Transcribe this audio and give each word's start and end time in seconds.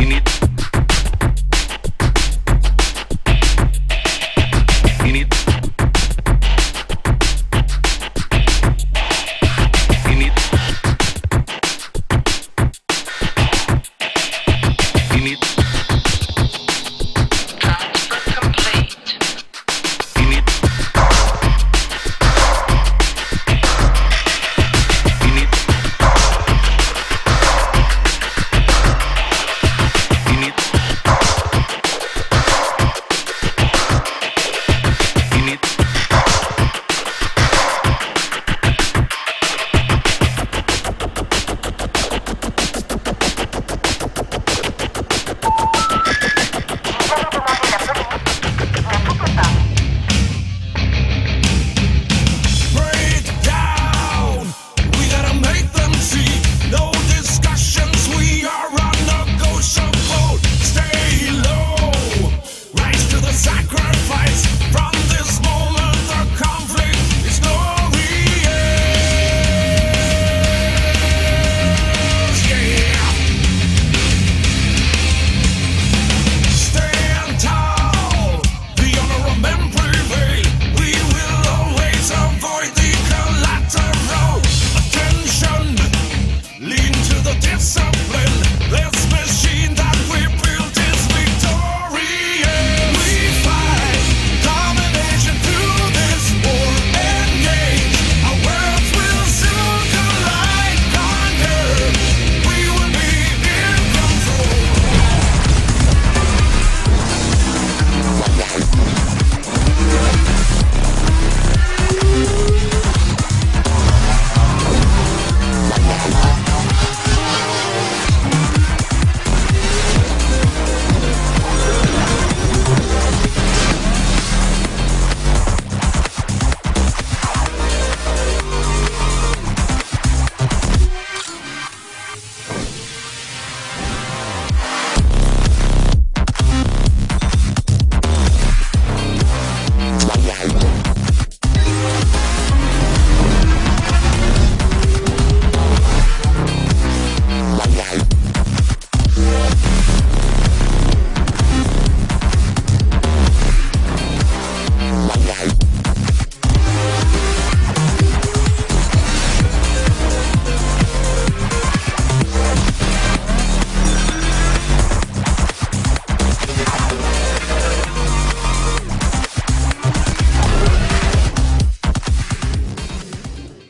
ini. 0.00 0.18
Ini. 5.04 5.49